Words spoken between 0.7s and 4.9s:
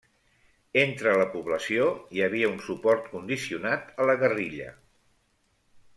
Entre la població hi havia un suport condicionat a la guerrilla.